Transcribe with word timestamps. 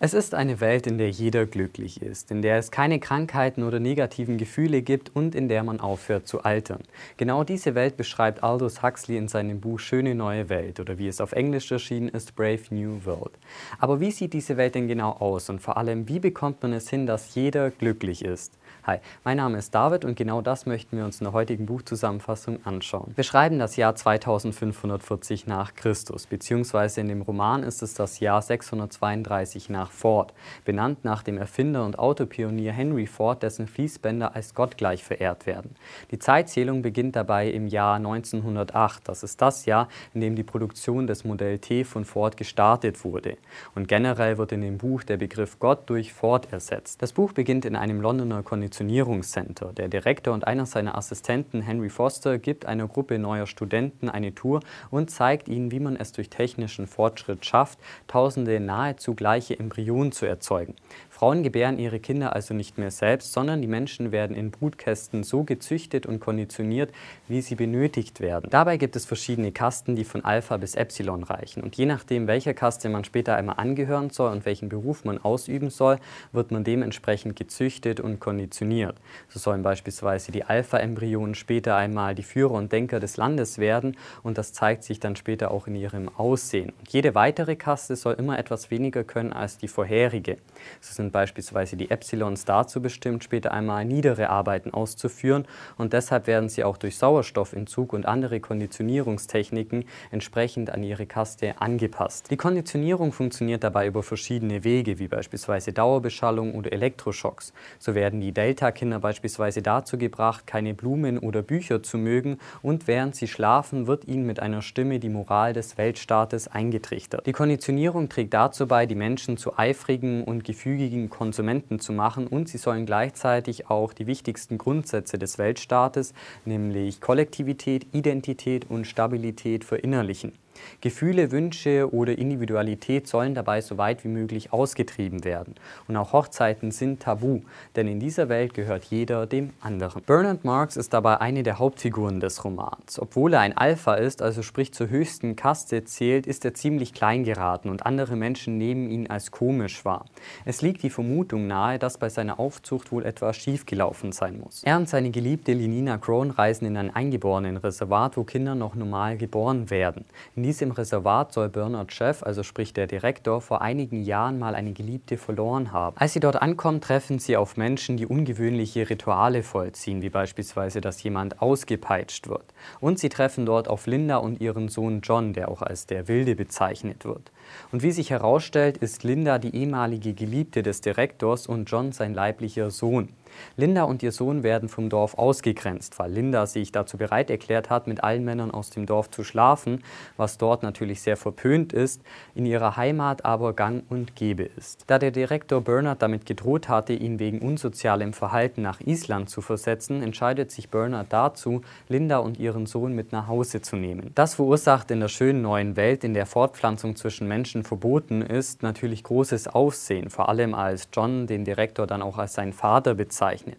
Es 0.00 0.14
ist 0.14 0.32
eine 0.32 0.60
Welt, 0.60 0.86
in 0.86 0.96
der 0.96 1.10
jeder 1.10 1.44
glücklich 1.44 2.00
ist, 2.02 2.30
in 2.30 2.40
der 2.40 2.56
es 2.58 2.70
keine 2.70 3.00
Krankheiten 3.00 3.64
oder 3.64 3.80
negativen 3.80 4.38
Gefühle 4.38 4.80
gibt 4.80 5.16
und 5.16 5.34
in 5.34 5.48
der 5.48 5.64
man 5.64 5.80
aufhört 5.80 6.28
zu 6.28 6.44
altern. 6.44 6.84
Genau 7.16 7.42
diese 7.42 7.74
Welt 7.74 7.96
beschreibt 7.96 8.44
Aldous 8.44 8.80
Huxley 8.80 9.16
in 9.16 9.26
seinem 9.26 9.58
Buch 9.58 9.80
Schöne 9.80 10.14
neue 10.14 10.48
Welt 10.50 10.78
oder 10.78 10.98
wie 10.98 11.08
es 11.08 11.20
auf 11.20 11.32
Englisch 11.32 11.72
erschienen 11.72 12.10
ist, 12.10 12.36
Brave 12.36 12.62
New 12.70 13.04
World. 13.06 13.32
Aber 13.80 13.98
wie 13.98 14.12
sieht 14.12 14.34
diese 14.34 14.56
Welt 14.56 14.76
denn 14.76 14.86
genau 14.86 15.14
aus 15.14 15.50
und 15.50 15.60
vor 15.60 15.76
allem, 15.76 16.08
wie 16.08 16.20
bekommt 16.20 16.62
man 16.62 16.74
es 16.74 16.88
hin, 16.88 17.04
dass 17.04 17.34
jeder 17.34 17.72
glücklich 17.72 18.24
ist? 18.24 18.56
Hi, 18.88 19.00
mein 19.22 19.36
Name 19.36 19.58
ist 19.58 19.74
David 19.74 20.06
und 20.06 20.16
genau 20.16 20.40
das 20.40 20.64
möchten 20.64 20.96
wir 20.96 21.04
uns 21.04 21.20
in 21.20 21.24
der 21.24 21.34
heutigen 21.34 21.66
Buchzusammenfassung 21.66 22.64
anschauen. 22.64 23.12
Wir 23.16 23.24
schreiben 23.24 23.58
das 23.58 23.76
Jahr 23.76 23.94
2540 23.94 25.46
nach 25.46 25.74
Christus, 25.74 26.26
beziehungsweise 26.26 27.02
in 27.02 27.08
dem 27.08 27.20
Roman 27.20 27.64
ist 27.64 27.82
es 27.82 27.92
das 27.92 28.18
Jahr 28.18 28.40
632 28.40 29.68
nach 29.68 29.90
Ford, 29.90 30.32
benannt 30.64 31.04
nach 31.04 31.22
dem 31.22 31.36
Erfinder 31.36 31.84
und 31.84 31.98
Autopionier 31.98 32.72
Henry 32.72 33.06
Ford, 33.06 33.42
dessen 33.42 33.66
Fließbänder 33.66 34.34
als 34.34 34.54
gottgleich 34.54 35.04
verehrt 35.04 35.44
werden. 35.44 35.74
Die 36.10 36.18
Zeitzählung 36.18 36.80
beginnt 36.80 37.14
dabei 37.14 37.50
im 37.50 37.66
Jahr 37.66 37.96
1908. 37.96 39.06
Das 39.06 39.22
ist 39.22 39.42
das 39.42 39.66
Jahr, 39.66 39.88
in 40.14 40.22
dem 40.22 40.34
die 40.34 40.44
Produktion 40.44 41.06
des 41.06 41.24
Modell 41.24 41.58
T 41.58 41.84
von 41.84 42.06
Ford 42.06 42.38
gestartet 42.38 43.04
wurde. 43.04 43.36
Und 43.74 43.86
generell 43.86 44.38
wird 44.38 44.52
in 44.52 44.62
dem 44.62 44.78
Buch 44.78 45.02
der 45.02 45.18
Begriff 45.18 45.58
Gott 45.58 45.90
durch 45.90 46.14
Ford 46.14 46.50
ersetzt. 46.54 47.02
Das 47.02 47.12
Buch 47.12 47.34
beginnt 47.34 47.66
in 47.66 47.76
einem 47.76 48.00
Londoner 48.00 48.42
Kondition 48.42 48.77
Positionierungscenter. 48.78 49.72
Der 49.72 49.88
Direktor 49.88 50.32
und 50.32 50.46
einer 50.46 50.64
seiner 50.64 50.96
Assistenten, 50.96 51.62
Henry 51.62 51.88
Foster, 51.88 52.38
gibt 52.38 52.64
einer 52.64 52.86
Gruppe 52.86 53.18
neuer 53.18 53.48
Studenten 53.48 54.08
eine 54.08 54.36
Tour 54.36 54.60
und 54.90 55.10
zeigt 55.10 55.48
ihnen, 55.48 55.72
wie 55.72 55.80
man 55.80 55.96
es 55.96 56.12
durch 56.12 56.30
technischen 56.30 56.86
Fortschritt 56.86 57.44
schafft, 57.44 57.80
tausende 58.06 58.60
nahezu 58.60 59.16
gleiche 59.16 59.58
Embryonen 59.58 60.12
zu 60.12 60.26
erzeugen. 60.26 60.76
Frauen 61.18 61.42
gebären 61.42 61.80
ihre 61.80 61.98
Kinder 61.98 62.36
also 62.36 62.54
nicht 62.54 62.78
mehr 62.78 62.92
selbst, 62.92 63.32
sondern 63.32 63.60
die 63.60 63.66
Menschen 63.66 64.12
werden 64.12 64.36
in 64.36 64.52
Brutkästen 64.52 65.24
so 65.24 65.42
gezüchtet 65.42 66.06
und 66.06 66.20
konditioniert, 66.20 66.92
wie 67.26 67.40
sie 67.40 67.56
benötigt 67.56 68.20
werden. 68.20 68.48
Dabei 68.50 68.76
gibt 68.76 68.94
es 68.94 69.04
verschiedene 69.04 69.50
Kasten, 69.50 69.96
die 69.96 70.04
von 70.04 70.24
Alpha 70.24 70.58
bis 70.58 70.76
Epsilon 70.76 71.24
reichen. 71.24 71.64
Und 71.64 71.74
je 71.74 71.86
nachdem, 71.86 72.28
welcher 72.28 72.54
Kaste 72.54 72.88
man 72.88 73.02
später 73.02 73.34
einmal 73.34 73.56
angehören 73.58 74.10
soll 74.10 74.30
und 74.30 74.46
welchen 74.46 74.68
Beruf 74.68 75.04
man 75.04 75.18
ausüben 75.18 75.70
soll, 75.70 75.98
wird 76.30 76.52
man 76.52 76.62
dementsprechend 76.62 77.34
gezüchtet 77.34 77.98
und 77.98 78.20
konditioniert. 78.20 78.94
So 79.28 79.40
sollen 79.40 79.64
beispielsweise 79.64 80.30
die 80.30 80.44
Alpha-Embryonen 80.44 81.34
später 81.34 81.74
einmal 81.74 82.14
die 82.14 82.22
Führer 82.22 82.52
und 82.52 82.70
Denker 82.70 83.00
des 83.00 83.16
Landes 83.16 83.58
werden 83.58 83.96
und 84.22 84.38
das 84.38 84.52
zeigt 84.52 84.84
sich 84.84 85.00
dann 85.00 85.16
später 85.16 85.50
auch 85.50 85.66
in 85.66 85.74
ihrem 85.74 86.10
Aussehen. 86.10 86.72
Und 86.78 86.92
jede 86.92 87.16
weitere 87.16 87.56
Kaste 87.56 87.96
soll 87.96 88.14
immer 88.14 88.38
etwas 88.38 88.70
weniger 88.70 89.02
können 89.02 89.32
als 89.32 89.58
die 89.58 89.66
vorherige. 89.66 90.36
So 90.80 90.94
sind 90.94 91.07
beispielsweise 91.10 91.76
die 91.76 91.90
Epsilons 91.90 92.44
dazu 92.44 92.80
bestimmt, 92.80 93.24
später 93.24 93.52
einmal 93.52 93.84
niedere 93.84 94.30
Arbeiten 94.30 94.72
auszuführen 94.72 95.46
und 95.76 95.92
deshalb 95.92 96.26
werden 96.26 96.48
sie 96.48 96.64
auch 96.64 96.76
durch 96.76 96.96
Sauerstoffinzug 96.96 97.92
und 97.92 98.06
andere 98.06 98.40
Konditionierungstechniken 98.40 99.84
entsprechend 100.10 100.70
an 100.70 100.82
ihre 100.82 101.06
Kaste 101.06 101.60
angepasst. 101.60 102.30
Die 102.30 102.36
Konditionierung 102.36 103.12
funktioniert 103.12 103.64
dabei 103.64 103.86
über 103.86 104.02
verschiedene 104.02 104.64
Wege, 104.64 104.98
wie 104.98 105.08
beispielsweise 105.08 105.72
Dauerbeschallung 105.72 106.54
oder 106.54 106.72
Elektroschocks. 106.72 107.52
So 107.78 107.94
werden 107.94 108.20
die 108.20 108.32
Delta-Kinder 108.32 109.00
beispielsweise 109.00 109.62
dazu 109.62 109.98
gebracht, 109.98 110.46
keine 110.46 110.74
Blumen 110.74 111.18
oder 111.18 111.42
Bücher 111.42 111.82
zu 111.82 111.98
mögen 111.98 112.38
und 112.62 112.86
während 112.86 113.14
sie 113.14 113.28
schlafen, 113.28 113.86
wird 113.86 114.06
ihnen 114.06 114.26
mit 114.26 114.40
einer 114.40 114.62
Stimme 114.62 114.98
die 114.98 115.08
Moral 115.08 115.52
des 115.52 115.78
Weltstaates 115.78 116.48
eingetrichtert. 116.48 117.26
Die 117.26 117.32
Konditionierung 117.32 118.08
trägt 118.08 118.34
dazu 118.34 118.66
bei, 118.66 118.86
die 118.86 118.94
Menschen 118.94 119.36
zu 119.36 119.56
eifrigen 119.58 120.24
und 120.24 120.44
gefügigen 120.44 120.97
mündigen 120.98 121.10
Konsumenten 121.10 121.78
zu 121.78 121.92
machen 121.92 122.26
und 122.26 122.48
sie 122.48 122.58
sollen 122.58 122.86
gleichzeitig 122.86 123.70
auch 123.70 123.92
die 123.92 124.06
wichtigsten 124.06 124.58
Grundsätze 124.58 125.18
des 125.18 125.38
Weltstaates, 125.38 126.12
nämlich 126.44 127.00
Kollektivität, 127.00 127.86
Identität 127.92 128.66
und 128.68 128.86
Stabilität 128.86 129.64
verinnerlichen. 129.64 130.32
Gefühle, 130.80 131.30
Wünsche 131.30 131.92
oder 131.92 132.16
Individualität 132.16 133.06
sollen 133.08 133.34
dabei 133.34 133.60
so 133.60 133.78
weit 133.78 134.04
wie 134.04 134.08
möglich 134.08 134.52
ausgetrieben 134.52 135.24
werden. 135.24 135.54
Und 135.86 135.96
auch 135.96 136.12
Hochzeiten 136.12 136.70
sind 136.70 137.00
tabu, 137.00 137.40
denn 137.76 137.88
in 137.88 138.00
dieser 138.00 138.28
Welt 138.28 138.54
gehört 138.54 138.84
jeder 138.84 139.26
dem 139.26 139.50
anderen. 139.60 140.02
Bernard 140.04 140.44
Marx 140.44 140.76
ist 140.76 140.92
dabei 140.92 141.20
eine 141.20 141.42
der 141.42 141.58
Hauptfiguren 141.58 142.20
des 142.20 142.44
Romans. 142.44 142.98
Obwohl 142.98 143.34
er 143.34 143.40
ein 143.40 143.56
Alpha 143.56 143.94
ist, 143.94 144.22
also 144.22 144.42
sprich 144.42 144.72
zur 144.72 144.88
höchsten 144.88 145.36
Kaste 145.36 145.84
zählt, 145.84 146.26
ist 146.26 146.44
er 146.44 146.54
ziemlich 146.54 146.92
klein 146.94 147.24
geraten 147.24 147.68
und 147.68 147.86
andere 147.86 148.16
Menschen 148.16 148.58
nehmen 148.58 148.90
ihn 148.90 149.08
als 149.08 149.30
komisch 149.30 149.84
wahr. 149.84 150.04
Es 150.44 150.62
liegt 150.62 150.82
die 150.82 150.90
Vermutung 150.90 151.46
nahe, 151.46 151.78
dass 151.78 151.98
bei 151.98 152.08
seiner 152.08 152.38
Aufzucht 152.38 152.92
wohl 152.92 153.04
etwas 153.04 153.36
schiefgelaufen 153.36 154.12
sein 154.12 154.40
muss. 154.40 154.62
Er 154.64 154.76
und 154.76 154.88
seine 154.88 155.10
geliebte 155.10 155.52
Lenina 155.52 155.98
Crone 155.98 156.36
reisen 156.36 156.66
in 156.66 156.76
ein 156.76 156.94
eingeborenen 156.94 157.56
Reservat, 157.56 158.16
wo 158.16 158.24
Kinder 158.24 158.54
noch 158.54 158.74
normal 158.74 159.16
geboren 159.16 159.70
werden. 159.70 160.04
In 160.36 160.42
diesem 160.48 160.70
Reservat 160.70 161.34
soll 161.34 161.50
Bernard 161.50 161.92
Chef, 161.92 162.22
also 162.22 162.42
sprich 162.42 162.72
der 162.72 162.86
Direktor, 162.86 163.42
vor 163.42 163.60
einigen 163.60 164.02
Jahren 164.02 164.38
mal 164.38 164.54
eine 164.54 164.72
Geliebte 164.72 165.18
verloren 165.18 165.72
haben. 165.72 165.94
Als 165.98 166.14
sie 166.14 166.20
dort 166.20 166.40
ankommen, 166.40 166.80
treffen 166.80 167.18
sie 167.18 167.36
auf 167.36 167.58
Menschen, 167.58 167.98
die 167.98 168.06
ungewöhnliche 168.06 168.88
Rituale 168.88 169.42
vollziehen, 169.42 170.00
wie 170.00 170.08
beispielsweise, 170.08 170.80
dass 170.80 171.02
jemand 171.02 171.42
ausgepeitscht 171.42 172.28
wird. 172.28 172.46
Und 172.80 172.98
sie 172.98 173.10
treffen 173.10 173.44
dort 173.44 173.68
auf 173.68 173.86
Linda 173.86 174.16
und 174.16 174.40
ihren 174.40 174.70
Sohn 174.70 175.02
John, 175.02 175.34
der 175.34 175.50
auch 175.50 175.60
als 175.60 175.84
der 175.84 176.08
Wilde 176.08 176.34
bezeichnet 176.34 177.04
wird. 177.04 177.30
Und 177.70 177.82
wie 177.82 177.92
sich 177.92 178.08
herausstellt, 178.08 178.78
ist 178.78 179.04
Linda 179.04 179.38
die 179.38 179.54
ehemalige 179.54 180.14
Geliebte 180.14 180.62
des 180.62 180.80
Direktors 180.80 181.46
und 181.46 181.70
John 181.70 181.92
sein 181.92 182.14
leiblicher 182.14 182.70
Sohn. 182.70 183.10
Linda 183.56 183.84
und 183.84 184.02
ihr 184.02 184.12
Sohn 184.12 184.42
werden 184.42 184.68
vom 184.68 184.88
Dorf 184.88 185.14
ausgegrenzt, 185.18 185.98
weil 185.98 186.10
Linda 186.10 186.46
sich 186.46 186.72
dazu 186.72 186.96
bereit 186.96 187.30
erklärt 187.30 187.70
hat, 187.70 187.86
mit 187.86 188.02
allen 188.02 188.24
Männern 188.24 188.50
aus 188.50 188.70
dem 188.70 188.86
Dorf 188.86 189.10
zu 189.10 189.24
schlafen, 189.24 189.82
was 190.16 190.38
dort 190.38 190.62
natürlich 190.62 191.02
sehr 191.02 191.16
verpönt 191.16 191.72
ist, 191.72 192.02
in 192.34 192.46
ihrer 192.46 192.76
Heimat 192.76 193.24
aber 193.24 193.52
gang 193.52 193.84
und 193.88 194.16
gäbe 194.16 194.44
ist. 194.56 194.84
Da 194.86 194.98
der 194.98 195.10
Direktor 195.10 195.60
Bernard 195.60 196.02
damit 196.02 196.26
gedroht 196.26 196.68
hatte, 196.68 196.92
ihn 196.92 197.18
wegen 197.18 197.40
unsozialem 197.40 198.12
Verhalten 198.12 198.62
nach 198.62 198.80
Island 198.80 199.30
zu 199.30 199.40
versetzen, 199.40 200.02
entscheidet 200.02 200.50
sich 200.50 200.70
Bernard 200.70 201.12
dazu, 201.12 201.62
Linda 201.88 202.18
und 202.18 202.38
ihren 202.38 202.66
Sohn 202.66 202.94
mit 202.94 203.12
nach 203.12 203.28
Hause 203.28 203.60
zu 203.60 203.76
nehmen. 203.76 204.10
Das 204.14 204.34
verursacht 204.34 204.90
in 204.90 205.00
der 205.00 205.08
schönen 205.08 205.42
neuen 205.42 205.76
Welt, 205.76 206.04
in 206.04 206.14
der 206.14 206.26
Fortpflanzung 206.26 206.96
zwischen 206.96 207.28
Menschen 207.28 207.64
verboten 207.64 208.22
ist, 208.22 208.62
natürlich 208.62 209.04
großes 209.04 209.48
Aufsehen, 209.48 210.10
vor 210.10 210.28
allem 210.28 210.54
als 210.54 210.88
John 210.92 211.26
den 211.26 211.44
Direktor 211.44 211.86
dann 211.86 212.02
auch 212.02 212.18
als 212.18 212.34
seinen 212.34 212.52
Vater 212.52 212.94
bezeichnet 212.94 213.27
bezeichnet. 213.28 213.58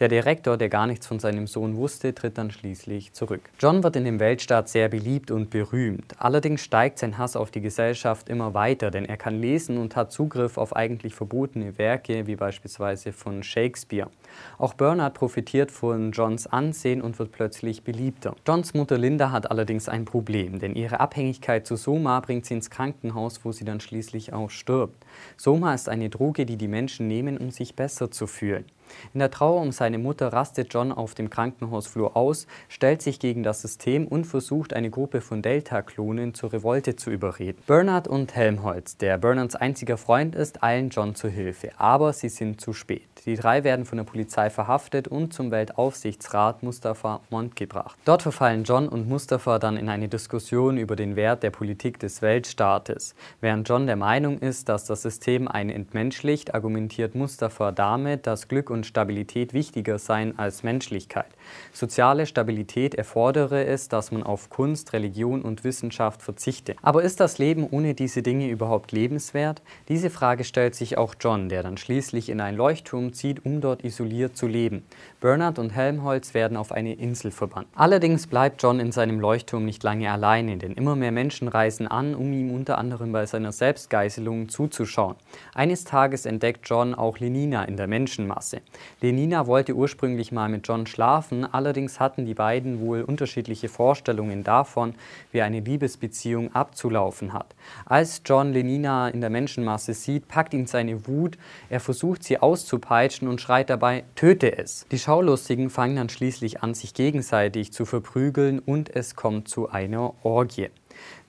Der 0.00 0.08
Direktor, 0.08 0.56
der 0.56 0.68
gar 0.68 0.86
nichts 0.86 1.06
von 1.06 1.20
seinem 1.20 1.46
Sohn 1.46 1.76
wusste, 1.76 2.14
tritt 2.14 2.36
dann 2.36 2.50
schließlich 2.50 3.12
zurück. 3.12 3.50
John 3.60 3.82
wird 3.82 3.96
in 3.96 4.04
dem 4.04 4.18
Weltstaat 4.18 4.68
sehr 4.68 4.88
beliebt 4.88 5.30
und 5.30 5.50
berühmt. 5.50 6.14
Allerdings 6.18 6.62
steigt 6.62 6.98
sein 6.98 7.16
Hass 7.16 7.36
auf 7.36 7.50
die 7.50 7.60
Gesellschaft 7.60 8.28
immer 8.28 8.54
weiter, 8.54 8.90
denn 8.90 9.04
er 9.04 9.16
kann 9.16 9.40
lesen 9.40 9.78
und 9.78 9.94
hat 9.94 10.12
Zugriff 10.12 10.58
auf 10.58 10.74
eigentlich 10.74 11.14
verbotene 11.14 11.78
Werke, 11.78 12.26
wie 12.26 12.36
beispielsweise 12.36 13.12
von 13.12 13.42
Shakespeare. 13.42 14.10
Auch 14.58 14.74
Bernard 14.74 15.14
profitiert 15.14 15.70
von 15.70 16.10
Johns 16.10 16.46
Ansehen 16.48 17.00
und 17.00 17.18
wird 17.18 17.30
plötzlich 17.30 17.84
beliebter. 17.84 18.34
Johns 18.46 18.74
Mutter 18.74 18.98
Linda 18.98 19.30
hat 19.30 19.50
allerdings 19.50 19.88
ein 19.88 20.04
Problem, 20.04 20.58
denn 20.58 20.74
ihre 20.74 20.98
Abhängigkeit 20.98 21.66
zu 21.66 21.76
Soma 21.76 22.18
bringt 22.20 22.46
sie 22.46 22.54
ins 22.54 22.70
Krankenhaus, 22.70 23.44
wo 23.44 23.52
sie 23.52 23.64
dann 23.64 23.80
schließlich 23.80 24.32
auch 24.32 24.50
stirbt. 24.50 25.04
Soma 25.36 25.72
ist 25.74 25.88
eine 25.88 26.10
Droge, 26.10 26.46
die 26.46 26.56
die 26.56 26.68
Menschen 26.68 27.06
nehmen, 27.06 27.38
um 27.38 27.50
sich 27.50 27.76
besser 27.76 28.10
zu 28.10 28.26
fühlen. 28.26 28.64
In 29.12 29.20
der 29.20 29.30
Trauer 29.30 29.60
um 29.60 29.72
seine 29.72 29.98
Mutter 29.98 30.32
rastet 30.32 30.72
John 30.72 30.92
auf 30.92 31.14
dem 31.14 31.30
Krankenhausflur 31.30 32.16
aus, 32.16 32.46
stellt 32.68 33.02
sich 33.02 33.18
gegen 33.18 33.42
das 33.42 33.62
System 33.62 34.06
und 34.06 34.24
versucht, 34.24 34.72
eine 34.72 34.90
Gruppe 34.90 35.20
von 35.20 35.42
Delta-Klonen 35.42 36.34
zur 36.34 36.52
Revolte 36.52 36.96
zu 36.96 37.10
überreden. 37.10 37.62
Bernard 37.66 38.08
und 38.08 38.34
Helmholtz, 38.34 38.96
der 38.96 39.18
Bernards 39.18 39.56
einziger 39.56 39.96
Freund 39.96 40.34
ist, 40.34 40.62
eilen 40.62 40.90
John 40.90 41.14
zu 41.14 41.28
Hilfe, 41.28 41.70
aber 41.78 42.12
sie 42.12 42.28
sind 42.28 42.60
zu 42.60 42.72
spät. 42.72 43.02
Die 43.26 43.36
drei 43.36 43.64
werden 43.64 43.86
von 43.86 43.98
der 43.98 44.04
Polizei 44.04 44.50
verhaftet 44.50 45.08
und 45.08 45.32
zum 45.32 45.50
Weltaufsichtsrat 45.50 46.62
Mustafa 46.62 47.20
Mont 47.30 47.56
gebracht. 47.56 47.98
Dort 48.04 48.22
verfallen 48.22 48.64
John 48.64 48.88
und 48.88 49.08
Mustafa 49.08 49.58
dann 49.58 49.76
in 49.76 49.88
eine 49.88 50.08
Diskussion 50.08 50.76
über 50.76 50.96
den 50.96 51.16
Wert 51.16 51.42
der 51.42 51.50
Politik 51.50 51.98
des 51.98 52.20
Weltstaates. 52.20 53.14
Während 53.40 53.68
John 53.68 53.86
der 53.86 53.96
Meinung 53.96 54.38
ist, 54.38 54.68
dass 54.68 54.84
das 54.84 55.02
System 55.02 55.48
einen 55.48 55.70
entmenschlicht, 55.70 56.54
argumentiert 56.54 57.14
Mustafa 57.14 57.72
damit, 57.72 58.26
dass 58.26 58.48
Glück 58.48 58.70
und 58.70 58.73
Stabilität 58.82 59.52
wichtiger 59.52 59.98
seien 60.00 60.38
als 60.38 60.64
Menschlichkeit. 60.64 61.28
Soziale 61.72 62.26
Stabilität 62.26 62.94
erfordere 62.94 63.64
es, 63.66 63.88
dass 63.88 64.10
man 64.10 64.22
auf 64.24 64.50
Kunst, 64.50 64.92
Religion 64.92 65.42
und 65.42 65.62
Wissenschaft 65.62 66.22
verzichte. 66.22 66.74
Aber 66.82 67.02
ist 67.02 67.20
das 67.20 67.38
Leben 67.38 67.68
ohne 67.70 67.94
diese 67.94 68.22
Dinge 68.22 68.48
überhaupt 68.48 68.90
lebenswert? 68.92 69.62
Diese 69.88 70.10
Frage 70.10 70.44
stellt 70.44 70.74
sich 70.74 70.98
auch 70.98 71.14
John, 71.20 71.48
der 71.48 71.62
dann 71.62 71.76
schließlich 71.76 72.28
in 72.28 72.40
einen 72.40 72.56
Leuchtturm 72.56 73.12
zieht, 73.12 73.44
um 73.44 73.60
dort 73.60 73.84
isoliert 73.84 74.36
zu 74.36 74.46
leben. 74.46 74.84
Bernard 75.20 75.58
und 75.58 75.70
Helmholtz 75.70 76.34
werden 76.34 76.56
auf 76.56 76.72
eine 76.72 76.94
Insel 76.94 77.30
verbannt. 77.30 77.68
Allerdings 77.74 78.26
bleibt 78.26 78.62
John 78.62 78.80
in 78.80 78.90
seinem 78.90 79.20
Leuchtturm 79.20 79.64
nicht 79.64 79.82
lange 79.82 80.10
alleine, 80.10 80.56
denn 80.56 80.72
immer 80.72 80.96
mehr 80.96 81.12
Menschen 81.12 81.48
reisen 81.48 81.86
an, 81.86 82.14
um 82.14 82.32
ihm 82.32 82.50
unter 82.50 82.78
anderem 82.78 83.12
bei 83.12 83.26
seiner 83.26 83.52
Selbstgeißelung 83.52 84.48
zuzuschauen. 84.48 85.16
Eines 85.54 85.84
Tages 85.84 86.26
entdeckt 86.26 86.68
John 86.68 86.94
auch 86.94 87.18
Lenina 87.18 87.64
in 87.64 87.76
der 87.76 87.86
Menschenmasse. 87.86 88.60
Lenina 89.00 89.46
wollte 89.46 89.74
ursprünglich 89.74 90.32
mal 90.32 90.48
mit 90.48 90.66
John 90.66 90.86
schlafen, 90.86 91.44
allerdings 91.44 92.00
hatten 92.00 92.24
die 92.24 92.34
beiden 92.34 92.80
wohl 92.80 93.02
unterschiedliche 93.02 93.68
Vorstellungen 93.68 94.44
davon, 94.44 94.94
wie 95.32 95.42
eine 95.42 95.60
Liebesbeziehung 95.60 96.54
abzulaufen 96.54 97.32
hat. 97.32 97.54
Als 97.84 98.22
John 98.24 98.52
Lenina 98.52 99.08
in 99.08 99.20
der 99.20 99.30
Menschenmasse 99.30 99.94
sieht, 99.94 100.28
packt 100.28 100.54
ihn 100.54 100.66
seine 100.66 101.06
Wut, 101.06 101.38
er 101.68 101.80
versucht 101.80 102.24
sie 102.24 102.38
auszupeitschen 102.38 103.28
und 103.28 103.40
schreit 103.40 103.70
dabei, 103.70 104.04
töte 104.14 104.56
es. 104.56 104.86
Die 104.90 104.98
Schaulustigen 104.98 105.70
fangen 105.70 105.96
dann 105.96 106.08
schließlich 106.08 106.62
an, 106.62 106.74
sich 106.74 106.94
gegenseitig 106.94 107.72
zu 107.72 107.84
verprügeln 107.84 108.58
und 108.58 108.94
es 108.94 109.16
kommt 109.16 109.48
zu 109.48 109.68
einer 109.68 110.14
Orgie. 110.22 110.70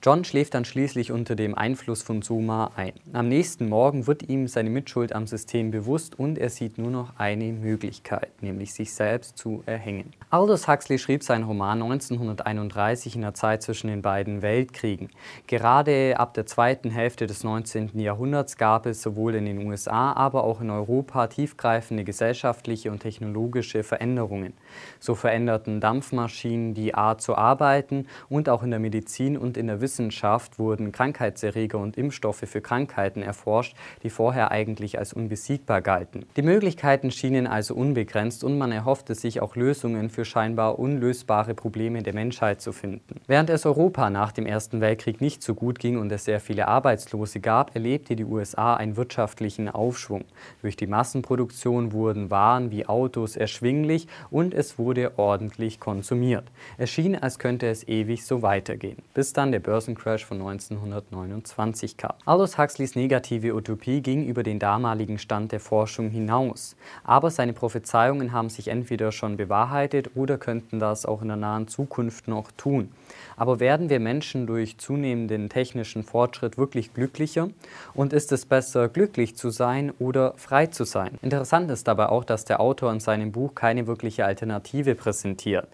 John 0.02 0.24
schläft 0.24 0.54
dann 0.54 0.64
schließlich 0.64 1.10
unter 1.10 1.34
dem 1.34 1.56
Einfluss 1.56 2.02
von 2.02 2.22
Soma 2.22 2.70
ein. 2.76 2.92
Am 3.12 3.28
nächsten 3.28 3.68
Morgen 3.68 4.06
wird 4.06 4.28
ihm 4.28 4.46
seine 4.46 4.70
Mitschuld 4.70 5.12
am 5.12 5.26
System 5.26 5.72
bewusst 5.72 6.16
und 6.18 6.38
er 6.38 6.50
sieht 6.50 6.78
nur 6.78 6.90
noch 6.90 7.16
eine 7.18 7.52
Möglichkeit, 7.52 8.30
nämlich 8.40 8.72
sich 8.72 8.92
selbst 8.92 9.36
zu 9.36 9.64
erhängen. 9.66 10.12
Aldous 10.30 10.68
Huxley 10.68 10.98
schrieb 10.98 11.24
seinen 11.24 11.44
Roman 11.44 11.82
1931 11.82 13.16
in 13.16 13.22
der 13.22 13.34
Zeit 13.34 13.62
zwischen 13.62 13.88
den 13.88 14.02
beiden 14.02 14.42
Weltkriegen. 14.42 15.10
Gerade 15.48 16.20
ab 16.20 16.34
der 16.34 16.46
zweiten 16.46 16.90
Hälfte 16.90 17.26
des 17.26 17.42
19. 17.42 17.98
Jahrhunderts 17.98 18.56
gab 18.56 18.86
es 18.86 19.02
sowohl 19.02 19.34
in 19.34 19.46
den 19.46 19.66
USA, 19.66 20.12
aber 20.12 20.44
auch 20.44 20.60
in 20.60 20.70
Europa 20.70 21.26
tiefgreifende 21.26 22.04
gesellschaftliche 22.04 22.92
und 22.92 23.00
technologische 23.00 23.82
Veränderungen. 23.82 24.52
So 25.00 25.16
veränderten 25.16 25.80
Dampfmaschinen 25.80 26.74
die 26.74 26.94
Art 26.94 27.22
zu 27.22 27.34
arbeiten 27.34 28.06
und 28.28 28.48
auch 28.48 28.62
in 28.62 28.70
der 28.70 28.78
Medizin 28.78 29.36
und 29.36 29.56
in 29.56 29.66
der 29.66 29.80
Wissenschaft 29.80 29.85
Wissenschaft 29.86 30.58
wurden 30.58 30.90
Krankheitserreger 30.90 31.78
und 31.78 31.96
Impfstoffe 31.96 32.42
für 32.44 32.60
Krankheiten 32.60 33.22
erforscht, 33.22 33.76
die 34.02 34.10
vorher 34.10 34.50
eigentlich 34.50 34.98
als 34.98 35.12
unbesiegbar 35.12 35.80
galten. 35.80 36.26
Die 36.36 36.42
Möglichkeiten 36.42 37.12
schienen 37.12 37.46
also 37.46 37.76
unbegrenzt 37.76 38.42
und 38.42 38.58
man 38.58 38.72
erhoffte 38.72 39.14
sich 39.14 39.40
auch 39.40 39.54
Lösungen 39.54 40.10
für 40.10 40.24
scheinbar 40.24 40.80
unlösbare 40.80 41.54
Probleme 41.54 42.02
der 42.02 42.14
Menschheit 42.14 42.60
zu 42.60 42.72
finden. 42.72 43.20
Während 43.28 43.48
es 43.48 43.64
Europa 43.64 44.10
nach 44.10 44.32
dem 44.32 44.44
Ersten 44.44 44.80
Weltkrieg 44.80 45.20
nicht 45.20 45.40
so 45.40 45.54
gut 45.54 45.78
ging 45.78 45.98
und 45.98 46.10
es 46.10 46.24
sehr 46.24 46.40
viele 46.40 46.66
Arbeitslose 46.66 47.38
gab, 47.38 47.76
erlebte 47.76 48.16
die 48.16 48.24
USA 48.24 48.74
einen 48.74 48.96
wirtschaftlichen 48.96 49.68
Aufschwung. 49.68 50.24
Durch 50.62 50.74
die 50.74 50.88
Massenproduktion 50.88 51.92
wurden 51.92 52.28
Waren 52.32 52.72
wie 52.72 52.86
Autos 52.86 53.36
erschwinglich 53.36 54.08
und 54.32 54.52
es 54.52 54.80
wurde 54.80 55.12
ordentlich 55.16 55.78
konsumiert. 55.78 56.50
Es 56.76 56.90
schien, 56.90 57.14
als 57.14 57.38
könnte 57.38 57.68
es 57.68 57.86
ewig 57.86 58.26
so 58.26 58.42
weitergehen, 58.42 58.98
bis 59.14 59.32
dann 59.32 59.52
der 59.52 59.60
Börsen 59.60 59.75
Börsencrash 59.76 60.24
von 60.24 60.40
1929 60.40 61.98
kam. 61.98 62.14
Aldous 62.24 62.56
Huxleys 62.56 62.94
negative 62.94 63.54
Utopie 63.54 64.00
ging 64.00 64.24
über 64.24 64.42
den 64.42 64.58
damaligen 64.58 65.18
Stand 65.18 65.52
der 65.52 65.60
Forschung 65.60 66.08
hinaus. 66.08 66.76
Aber 67.04 67.30
seine 67.30 67.52
Prophezeiungen 67.52 68.32
haben 68.32 68.48
sich 68.48 68.68
entweder 68.68 69.12
schon 69.12 69.36
bewahrheitet 69.36 70.12
oder 70.14 70.38
könnten 70.38 70.78
das 70.78 71.04
auch 71.04 71.20
in 71.20 71.28
der 71.28 71.36
nahen 71.36 71.68
Zukunft 71.68 72.26
noch 72.26 72.50
tun. 72.52 72.90
Aber 73.36 73.60
werden 73.60 73.90
wir 73.90 74.00
Menschen 74.00 74.46
durch 74.46 74.78
zunehmenden 74.78 75.50
technischen 75.50 76.04
Fortschritt 76.04 76.56
wirklich 76.56 76.94
glücklicher? 76.94 77.50
Und 77.92 78.14
ist 78.14 78.32
es 78.32 78.46
besser, 78.46 78.88
glücklich 78.88 79.36
zu 79.36 79.50
sein 79.50 79.92
oder 79.98 80.32
frei 80.38 80.68
zu 80.68 80.84
sein? 80.84 81.18
Interessant 81.20 81.70
ist 81.70 81.86
dabei 81.86 82.08
auch, 82.08 82.24
dass 82.24 82.46
der 82.46 82.60
Autor 82.60 82.90
in 82.92 83.00
seinem 83.00 83.30
Buch 83.30 83.54
keine 83.54 83.86
wirkliche 83.86 84.24
Alternative 84.24 84.94
präsentiert. 84.94 85.68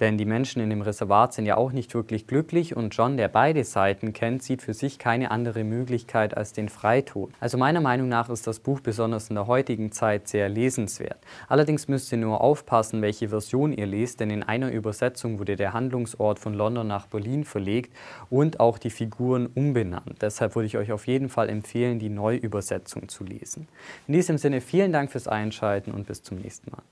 Denn 0.00 0.18
die 0.18 0.26
Menschen 0.26 0.60
in 0.60 0.68
dem 0.68 0.82
Reservat 0.82 1.32
sind 1.32 1.46
ja 1.46 1.56
auch 1.56 1.72
nicht 1.72 1.94
wirklich 1.94 2.26
glücklich 2.26 2.76
und 2.76 2.94
John, 2.94 3.16
der 3.16 3.28
beide 3.28 3.64
Seiten 3.64 4.12
kennt, 4.12 4.42
sieht 4.42 4.60
für 4.60 4.74
sich 4.74 4.98
keine 4.98 5.30
andere 5.30 5.64
Möglichkeit 5.64 6.36
als 6.36 6.52
den 6.52 6.68
Freitod. 6.68 7.30
Also 7.40 7.56
meiner 7.56 7.80
Meinung 7.80 8.08
nach 8.08 8.28
ist 8.28 8.46
das 8.46 8.60
Buch 8.60 8.80
besonders 8.80 9.30
in 9.30 9.36
der 9.36 9.46
heutigen 9.46 9.92
Zeit 9.92 10.28
sehr 10.28 10.50
lesenswert. 10.50 11.18
Allerdings 11.48 11.88
müsst 11.88 12.12
ihr 12.12 12.18
nur 12.18 12.42
aufpassen, 12.42 13.00
welche 13.00 13.30
Version 13.30 13.72
ihr 13.72 13.86
lest, 13.86 14.20
denn 14.20 14.30
in 14.30 14.42
einer 14.42 14.70
Übersetzung 14.70 15.38
wurde 15.38 15.56
der 15.56 15.72
Handlungsort 15.72 16.38
von 16.38 16.52
London 16.52 16.86
nach 16.86 17.06
Berlin 17.06 17.44
verlegt 17.44 17.96
und 18.28 18.60
auch 18.60 18.76
die 18.76 18.90
Figuren 18.90 19.46
umbenannt. 19.46 20.20
Deshalb 20.20 20.56
würde 20.56 20.66
ich 20.66 20.76
euch 20.76 20.92
auf 20.92 21.06
jeden 21.06 21.30
Fall 21.30 21.48
empfehlen, 21.48 21.98
die 21.98 22.10
Neuübersetzung 22.10 23.08
zu 23.08 23.24
lesen. 23.24 23.66
In 24.06 24.14
diesem 24.14 24.36
Sinne 24.36 24.60
vielen 24.60 24.92
Dank 24.92 25.10
fürs 25.10 25.28
Einschalten 25.28 25.90
und 25.90 26.06
bis 26.06 26.22
zum 26.22 26.38
nächsten 26.38 26.70
Mal. 26.70 26.82